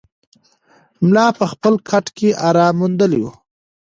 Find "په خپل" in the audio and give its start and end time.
1.39-1.73